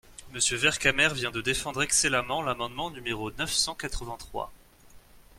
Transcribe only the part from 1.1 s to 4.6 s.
vient de défendre excellemment l’amendement numéro neuf cent quatre-vingt-trois.